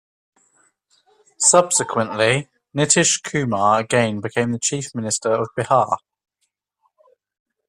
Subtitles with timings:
[1.37, 5.99] Subsequently, Nitish Kumar again became the Chief Minister of Bihar.